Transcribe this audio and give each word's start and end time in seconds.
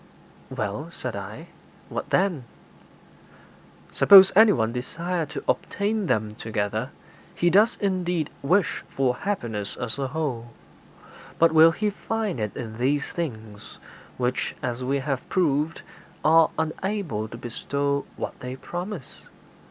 'Well,' 0.49 0.89
said 0.89 1.15
I, 1.15 1.49
'what 1.87 2.09
then?' 2.09 2.45
'Suppose 3.91 4.31
anyone 4.35 4.73
desire 4.73 5.27
to 5.27 5.43
obtain 5.47 6.07
them 6.07 6.33
together, 6.33 6.89
he 7.35 7.51
does 7.51 7.77
indeed 7.79 8.31
wish 8.41 8.83
for 8.89 9.15
happiness 9.17 9.77
as 9.77 9.99
a 9.99 10.07
whole; 10.07 10.53
but 11.37 11.51
will 11.51 11.69
he 11.71 11.91
find 11.91 12.39
it 12.39 12.57
in 12.57 12.79
these 12.79 13.09
things 13.13 13.77
which, 14.17 14.55
as 14.63 14.83
we 14.83 14.97
have 14.97 15.29
proved, 15.29 15.83
are 16.25 16.49
unable 16.57 17.27
to 17.27 17.37
bestow 17.37 18.07
what 18.15 18.39
they 18.39 18.55
promise?' 18.55 19.25